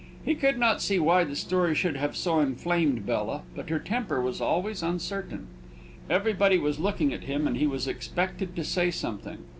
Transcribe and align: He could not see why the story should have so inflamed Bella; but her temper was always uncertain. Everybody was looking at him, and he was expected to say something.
He 0.25 0.33
could 0.33 0.57
not 0.57 0.81
see 0.81 0.97
why 0.97 1.23
the 1.23 1.35
story 1.35 1.75
should 1.75 1.95
have 1.95 2.15
so 2.17 2.39
inflamed 2.39 3.05
Bella; 3.05 3.43
but 3.55 3.69
her 3.69 3.77
temper 3.77 4.19
was 4.19 4.41
always 4.41 4.81
uncertain. 4.81 5.45
Everybody 6.09 6.57
was 6.57 6.79
looking 6.79 7.13
at 7.13 7.25
him, 7.25 7.45
and 7.45 7.55
he 7.55 7.67
was 7.67 7.87
expected 7.87 8.55
to 8.55 8.63
say 8.63 8.89
something. 8.89 9.45